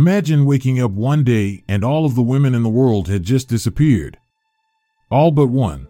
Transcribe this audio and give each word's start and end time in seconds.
Imagine 0.00 0.46
waking 0.46 0.80
up 0.80 0.92
one 0.92 1.24
day 1.24 1.62
and 1.68 1.84
all 1.84 2.06
of 2.06 2.14
the 2.14 2.22
women 2.22 2.54
in 2.54 2.62
the 2.62 2.70
world 2.70 3.06
had 3.06 3.22
just 3.22 3.48
disappeared. 3.48 4.18
All 5.10 5.30
but 5.30 5.48
one. 5.48 5.88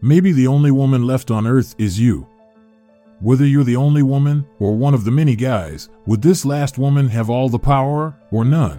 Maybe 0.00 0.32
the 0.32 0.48
only 0.48 0.72
woman 0.72 1.06
left 1.06 1.30
on 1.30 1.46
earth 1.46 1.76
is 1.78 2.00
you. 2.00 2.26
Whether 3.20 3.46
you're 3.46 3.62
the 3.62 3.76
only 3.76 4.02
woman 4.02 4.44
or 4.58 4.74
one 4.74 4.92
of 4.92 5.04
the 5.04 5.12
many 5.12 5.36
guys, 5.36 5.88
would 6.04 6.20
this 6.20 6.44
last 6.44 6.78
woman 6.78 7.06
have 7.10 7.30
all 7.30 7.48
the 7.48 7.60
power 7.60 8.12
or 8.32 8.44
none? 8.44 8.78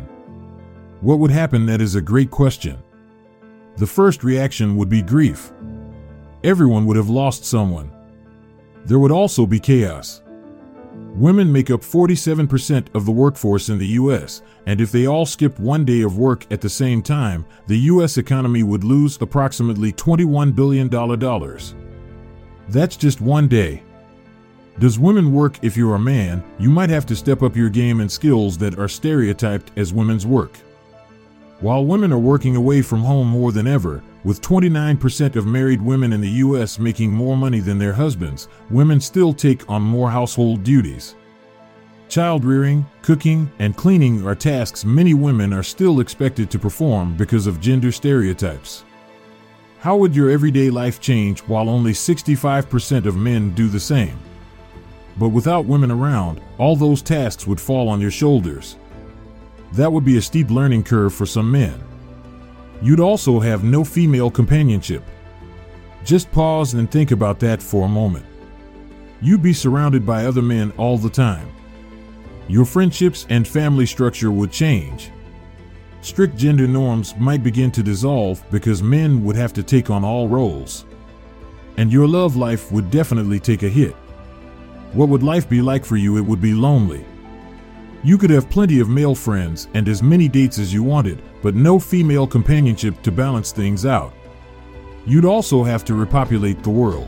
What 0.99 1.19
would 1.19 1.31
happen? 1.31 1.65
That 1.65 1.79
is 1.79 1.95
a 1.95 2.01
great 2.01 2.29
question. 2.29 2.83
The 3.77 3.87
first 3.87 4.25
reaction 4.25 4.75
would 4.75 4.89
be 4.89 5.01
grief. 5.01 5.53
Everyone 6.43 6.85
would 6.87 6.97
have 6.97 7.09
lost 7.09 7.45
someone. 7.45 7.93
There 8.83 8.99
would 8.99 9.09
also 9.09 9.45
be 9.45 9.61
chaos. 9.61 10.21
Women 11.13 11.51
make 11.51 11.69
up 11.69 11.81
47% 11.81 12.87
of 12.95 13.05
the 13.05 13.11
workforce 13.11 13.69
in 13.69 13.77
the 13.77 13.87
US, 13.99 14.41
and 14.65 14.81
if 14.81 14.91
they 14.91 15.05
all 15.05 15.27
skipped 15.27 15.59
one 15.59 15.85
day 15.85 16.01
of 16.01 16.17
work 16.17 16.51
at 16.51 16.59
the 16.59 16.69
same 16.69 17.03
time, 17.03 17.45
the 17.67 17.77
US 17.77 18.17
economy 18.17 18.63
would 18.63 18.83
lose 18.83 19.21
approximately 19.21 19.93
$21 19.93 20.55
billion. 20.55 20.89
That's 22.67 22.97
just 22.97 23.21
one 23.21 23.47
day. 23.47 23.83
Does 24.79 24.97
women 24.97 25.31
work 25.31 25.59
if 25.61 25.77
you're 25.77 25.93
a 25.93 25.99
man? 25.99 26.43
You 26.57 26.71
might 26.71 26.89
have 26.89 27.05
to 27.05 27.15
step 27.15 27.43
up 27.43 27.55
your 27.55 27.69
game 27.69 27.99
and 27.99 28.11
skills 28.11 28.57
that 28.57 28.79
are 28.79 28.87
stereotyped 28.87 29.71
as 29.77 29.93
women's 29.93 30.25
work. 30.25 30.57
While 31.63 31.85
women 31.85 32.11
are 32.11 32.19
working 32.19 32.57
away 32.57 32.81
from 32.81 32.99
home 33.03 33.29
more 33.29 33.53
than 33.53 33.67
ever, 33.67 34.03
with 34.25 34.41
29% 34.41 35.37
of 35.37 35.47
married 35.47 35.81
women 35.81 36.11
in 36.11 36.19
the 36.19 36.43
U.S. 36.43 36.77
making 36.77 37.09
more 37.09 37.37
money 37.37 37.61
than 37.61 37.77
their 37.77 37.93
husbands, 37.93 38.49
women 38.69 38.99
still 38.99 39.31
take 39.31 39.69
on 39.69 39.81
more 39.81 40.11
household 40.11 40.65
duties. 40.65 41.15
Child 42.09 42.43
rearing, 42.43 42.85
cooking, 43.01 43.49
and 43.59 43.77
cleaning 43.77 44.27
are 44.27 44.35
tasks 44.35 44.83
many 44.83 45.13
women 45.13 45.53
are 45.53 45.63
still 45.63 46.01
expected 46.01 46.51
to 46.51 46.59
perform 46.59 47.15
because 47.15 47.47
of 47.47 47.61
gender 47.61 47.93
stereotypes. 47.93 48.83
How 49.79 49.95
would 49.95 50.13
your 50.13 50.29
everyday 50.29 50.69
life 50.69 50.99
change 50.99 51.39
while 51.43 51.69
only 51.69 51.93
65% 51.93 53.05
of 53.05 53.15
men 53.15 53.55
do 53.55 53.69
the 53.69 53.79
same? 53.79 54.19
But 55.17 55.29
without 55.29 55.63
women 55.63 55.91
around, 55.91 56.41
all 56.57 56.75
those 56.75 57.01
tasks 57.01 57.47
would 57.47 57.61
fall 57.61 57.87
on 57.87 58.01
your 58.01 58.11
shoulders. 58.11 58.75
That 59.73 59.91
would 59.91 60.05
be 60.05 60.17
a 60.17 60.21
steep 60.21 60.51
learning 60.51 60.83
curve 60.83 61.13
for 61.13 61.25
some 61.25 61.51
men. 61.51 61.83
You'd 62.81 62.99
also 62.99 63.39
have 63.39 63.63
no 63.63 63.83
female 63.83 64.29
companionship. 64.29 65.03
Just 66.05 66.31
pause 66.31 66.75
and 66.75 66.91
think 66.91 67.09
about 67.09 67.39
that 67.39 67.61
for 67.61 67.85
a 67.85 67.89
moment. 67.89 68.25
You'd 69.19 69.41
be 69.41 69.53
surrounded 69.53 70.05
by 70.05 70.25
other 70.25 70.43
men 70.43 70.71
all 70.77 70.99
the 70.99 71.09
time. 71.09 71.49
Your 72.47 72.65
friendships 72.65 73.25
and 73.29 73.47
family 73.47 73.87
structure 73.87 74.29
would 74.29 74.51
change. 74.51 75.09
Strict 76.01 76.35
gender 76.35 76.67
norms 76.67 77.15
might 77.17 77.41
begin 77.41 77.71
to 77.71 77.81
dissolve 77.81 78.43
because 78.51 78.83
men 78.83 79.23
would 79.23 79.35
have 79.35 79.53
to 79.53 79.63
take 79.63 79.89
on 79.89 80.03
all 80.03 80.27
roles. 80.27 80.85
And 81.77 81.91
your 81.91 82.07
love 82.07 82.35
life 82.35 82.71
would 82.71 82.91
definitely 82.91 83.39
take 83.39 83.63
a 83.63 83.69
hit. 83.69 83.95
What 84.91 85.09
would 85.09 85.23
life 85.23 85.49
be 85.49 85.63
like 85.63 85.83
for 85.83 85.97
you? 85.97 86.17
It 86.17 86.25
would 86.25 86.41
be 86.41 86.53
lonely. 86.53 87.05
You 88.05 88.17
could 88.17 88.31
have 88.31 88.49
plenty 88.49 88.81
of 88.81 88.89
male 88.89 89.15
friends 89.15 89.69
and 89.73 89.87
as 89.87 90.03
many 90.03 90.27
dates 90.27 90.59
as 90.59 90.73
you 90.73 90.83
wanted, 90.83 91.21
but 91.41 91.55
no 91.55 91.79
female 91.79 92.27
companionship 92.27 93.01
to 93.03 93.13
balance 93.13 93.53
things 93.53 93.85
out. 93.85 94.13
You'd 95.05 95.23
also 95.23 95.63
have 95.63 95.85
to 95.85 95.93
repopulate 95.93 96.63
the 96.63 96.69
world. 96.69 97.07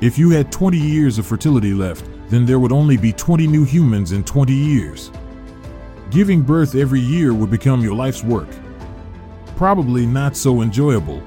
If 0.00 0.16
you 0.16 0.30
had 0.30 0.50
20 0.50 0.78
years 0.78 1.18
of 1.18 1.26
fertility 1.26 1.74
left, 1.74 2.06
then 2.30 2.46
there 2.46 2.58
would 2.58 2.72
only 2.72 2.96
be 2.96 3.12
20 3.12 3.46
new 3.46 3.64
humans 3.64 4.12
in 4.12 4.24
20 4.24 4.54
years. 4.54 5.10
Giving 6.10 6.40
birth 6.40 6.74
every 6.74 7.00
year 7.00 7.34
would 7.34 7.50
become 7.50 7.82
your 7.82 7.94
life's 7.94 8.24
work. 8.24 8.48
Probably 9.56 10.06
not 10.06 10.38
so 10.38 10.62
enjoyable. 10.62 11.22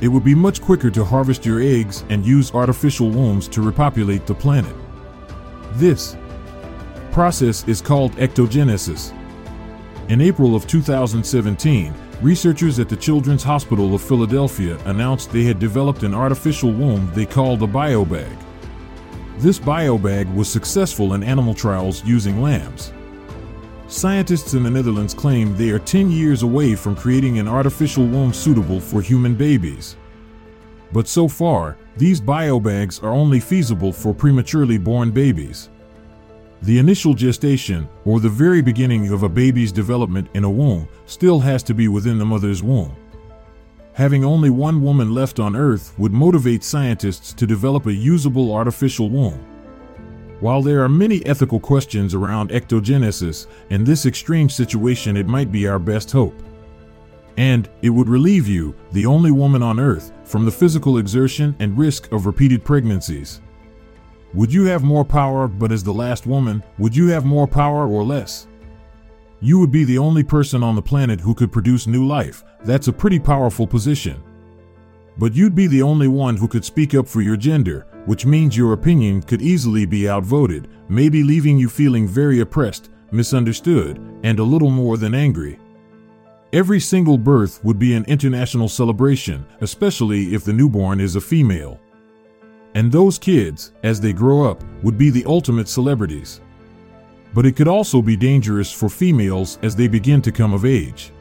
It 0.00 0.06
would 0.06 0.24
be 0.24 0.34
much 0.34 0.60
quicker 0.60 0.92
to 0.92 1.04
harvest 1.04 1.44
your 1.44 1.60
eggs 1.60 2.04
and 2.08 2.24
use 2.24 2.54
artificial 2.54 3.10
wombs 3.10 3.48
to 3.48 3.62
repopulate 3.62 4.26
the 4.26 4.34
planet. 4.34 4.74
This, 5.72 6.16
process 7.14 7.66
is 7.68 7.80
called 7.80 8.10
ectogenesis. 8.16 9.12
In 10.08 10.20
April 10.20 10.56
of 10.56 10.66
2017, 10.66 11.94
researchers 12.20 12.80
at 12.80 12.88
the 12.88 12.96
Children's 12.96 13.44
Hospital 13.44 13.94
of 13.94 14.02
Philadelphia 14.02 14.76
announced 14.86 15.30
they 15.30 15.44
had 15.44 15.60
developed 15.60 16.02
an 16.02 16.12
artificial 16.12 16.72
womb 16.72 17.08
they 17.14 17.24
called 17.24 17.62
a 17.62 17.68
biobag. 17.68 18.36
This 19.38 19.60
biobag 19.60 20.34
was 20.34 20.50
successful 20.50 21.14
in 21.14 21.22
animal 21.22 21.54
trials 21.54 22.04
using 22.04 22.42
lambs. 22.42 22.92
Scientists 23.86 24.54
in 24.54 24.64
the 24.64 24.70
Netherlands 24.70 25.14
claim 25.14 25.56
they 25.56 25.70
are 25.70 25.78
10 25.78 26.10
years 26.10 26.42
away 26.42 26.74
from 26.74 26.96
creating 26.96 27.38
an 27.38 27.46
artificial 27.46 28.04
womb 28.04 28.32
suitable 28.32 28.80
for 28.80 29.00
human 29.00 29.36
babies. 29.36 29.94
But 30.92 31.06
so 31.06 31.28
far, 31.28 31.76
these 31.96 32.20
biobags 32.20 33.00
are 33.04 33.10
only 33.10 33.38
feasible 33.38 33.92
for 33.92 34.12
prematurely 34.12 34.78
born 34.78 35.12
babies. 35.12 35.70
The 36.64 36.78
initial 36.78 37.12
gestation, 37.12 37.86
or 38.06 38.20
the 38.20 38.30
very 38.30 38.62
beginning 38.62 39.12
of 39.12 39.22
a 39.22 39.28
baby's 39.28 39.70
development 39.70 40.28
in 40.32 40.44
a 40.44 40.50
womb, 40.50 40.88
still 41.04 41.38
has 41.40 41.62
to 41.64 41.74
be 41.74 41.88
within 41.88 42.16
the 42.16 42.24
mother's 42.24 42.62
womb. 42.62 42.96
Having 43.92 44.24
only 44.24 44.48
one 44.48 44.80
woman 44.80 45.12
left 45.12 45.38
on 45.38 45.56
Earth 45.56 45.92
would 45.98 46.12
motivate 46.12 46.64
scientists 46.64 47.34
to 47.34 47.46
develop 47.46 47.84
a 47.84 47.92
usable 47.92 48.54
artificial 48.54 49.10
womb. 49.10 49.38
While 50.40 50.62
there 50.62 50.82
are 50.82 50.88
many 50.88 51.22
ethical 51.26 51.60
questions 51.60 52.14
around 52.14 52.48
ectogenesis, 52.48 53.46
in 53.68 53.84
this 53.84 54.06
extreme 54.06 54.48
situation 54.48 55.18
it 55.18 55.28
might 55.28 55.52
be 55.52 55.68
our 55.68 55.78
best 55.78 56.12
hope. 56.12 56.42
And 57.36 57.68
it 57.82 57.90
would 57.90 58.08
relieve 58.08 58.48
you, 58.48 58.74
the 58.92 59.04
only 59.04 59.32
woman 59.32 59.62
on 59.62 59.78
Earth, 59.78 60.12
from 60.24 60.46
the 60.46 60.50
physical 60.50 60.96
exertion 60.96 61.54
and 61.58 61.76
risk 61.76 62.10
of 62.10 62.24
repeated 62.24 62.64
pregnancies. 62.64 63.42
Would 64.34 64.52
you 64.52 64.64
have 64.64 64.82
more 64.82 65.04
power, 65.04 65.46
but 65.46 65.70
as 65.70 65.84
the 65.84 65.94
last 65.94 66.26
woman, 66.26 66.60
would 66.78 66.96
you 66.96 67.06
have 67.06 67.24
more 67.24 67.46
power 67.46 67.86
or 67.86 68.02
less? 68.02 68.48
You 69.40 69.60
would 69.60 69.70
be 69.70 69.84
the 69.84 69.98
only 69.98 70.24
person 70.24 70.60
on 70.60 70.74
the 70.74 70.82
planet 70.82 71.20
who 71.20 71.34
could 71.34 71.52
produce 71.52 71.86
new 71.86 72.04
life. 72.04 72.42
That's 72.64 72.88
a 72.88 72.92
pretty 72.92 73.20
powerful 73.20 73.64
position. 73.64 74.20
But 75.18 75.34
you'd 75.34 75.54
be 75.54 75.68
the 75.68 75.82
only 75.82 76.08
one 76.08 76.36
who 76.36 76.48
could 76.48 76.64
speak 76.64 76.96
up 76.96 77.06
for 77.06 77.20
your 77.20 77.36
gender, 77.36 77.86
which 78.06 78.26
means 78.26 78.56
your 78.56 78.72
opinion 78.72 79.22
could 79.22 79.40
easily 79.40 79.86
be 79.86 80.08
outvoted, 80.08 80.66
maybe 80.88 81.22
leaving 81.22 81.56
you 81.56 81.68
feeling 81.68 82.08
very 82.08 82.40
oppressed, 82.40 82.90
misunderstood, 83.12 84.00
and 84.24 84.40
a 84.40 84.44
little 84.44 84.70
more 84.70 84.96
than 84.96 85.14
angry. 85.14 85.60
Every 86.52 86.80
single 86.80 87.18
birth 87.18 87.62
would 87.64 87.78
be 87.78 87.94
an 87.94 88.04
international 88.06 88.68
celebration, 88.68 89.46
especially 89.60 90.34
if 90.34 90.42
the 90.42 90.52
newborn 90.52 91.00
is 91.00 91.14
a 91.14 91.20
female. 91.20 91.78
And 92.74 92.90
those 92.90 93.18
kids, 93.18 93.72
as 93.82 94.00
they 94.00 94.12
grow 94.12 94.50
up, 94.50 94.62
would 94.82 94.98
be 94.98 95.10
the 95.10 95.24
ultimate 95.26 95.68
celebrities. 95.68 96.40
But 97.32 97.46
it 97.46 97.56
could 97.56 97.68
also 97.68 98.02
be 98.02 98.16
dangerous 98.16 98.72
for 98.72 98.88
females 98.88 99.58
as 99.62 99.76
they 99.76 99.88
begin 99.88 100.20
to 100.22 100.32
come 100.32 100.52
of 100.52 100.64
age. 100.64 101.12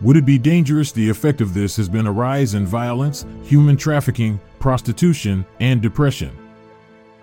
Would 0.00 0.16
it 0.16 0.24
be 0.24 0.38
dangerous? 0.38 0.92
The 0.92 1.08
effect 1.08 1.40
of 1.40 1.52
this 1.52 1.76
has 1.76 1.88
been 1.88 2.06
a 2.06 2.12
rise 2.12 2.54
in 2.54 2.66
violence, 2.66 3.26
human 3.42 3.76
trafficking, 3.76 4.40
prostitution, 4.58 5.44
and 5.60 5.82
depression. 5.82 6.36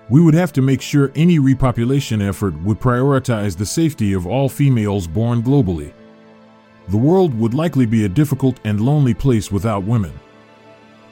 We 0.09 0.22
would 0.22 0.35
have 0.35 0.53
to 0.53 0.62
make 0.62 0.81
sure 0.81 1.12
any 1.16 1.40
repopulation 1.40 2.25
effort 2.25 2.53
would 2.62 2.79
prioritize 2.79 3.58
the 3.58 3.66
safety 3.66 4.14
of 4.14 4.28
all 4.28 4.47
females 4.47 5.08
born 5.08 5.41
globally. 5.41 5.91
The 6.90 6.97
world 6.97 7.34
would 7.34 7.53
likely 7.53 7.85
be 7.85 8.06
a 8.06 8.09
difficult 8.09 8.59
and 8.64 8.79
lonely 8.79 9.14
place 9.14 9.52
without 9.52 9.84
women. 9.84 10.14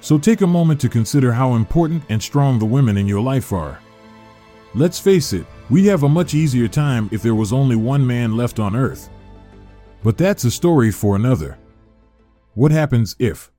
So 0.06 0.20
take 0.20 0.42
a 0.42 0.48
moment 0.48 0.80
to 0.82 0.88
consider 0.88 1.34
how 1.34 1.56
important 1.56 2.04
and 2.10 2.22
strong 2.22 2.60
the 2.60 2.66
women 2.68 2.96
in 2.96 3.08
your 3.08 3.22
life 3.22 3.52
are. 3.52 3.80
Let's 4.76 5.00
face 5.00 5.34
it, 5.34 5.48
we'd 5.72 5.88
have 5.88 6.04
a 6.04 6.08
much 6.08 6.36
easier 6.36 6.68
time 6.68 7.10
if 7.12 7.24
there 7.24 7.34
was 7.34 7.52
only 7.52 7.76
one 7.76 8.06
man 8.06 8.38
left 8.38 8.60
on 8.60 8.76
Earth. 8.76 9.10
But 10.04 10.16
that's 10.16 10.44
a 10.44 10.52
story 10.52 10.92
for 10.92 11.16
another. 11.16 11.58
What 12.54 12.72
happens 12.72 13.16
if? 13.18 13.52